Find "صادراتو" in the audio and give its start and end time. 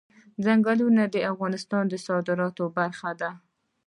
2.05-2.63